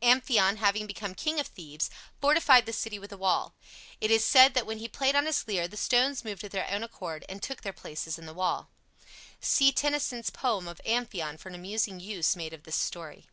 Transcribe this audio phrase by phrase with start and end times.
[0.00, 1.90] Amphion, having become king of Thebes,
[2.20, 3.56] fortified the city with a wall.
[4.00, 6.70] It is said that when he played on his lyre the stones moved of their
[6.70, 8.70] own accord and took their places in the wall.
[9.40, 13.26] See Tennyson's poem of "Amphion" for an amusing use made of this story.